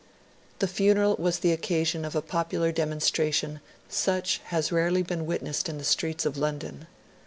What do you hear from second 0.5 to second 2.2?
The funeral was the occasion of